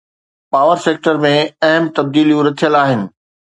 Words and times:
power 0.55 0.77
sector 0.85 1.15
۾ 1.27 1.31
اهم 1.69 1.85
تبديليون 2.01 2.45
رٿيل 2.53 2.83
آهن 2.85 3.01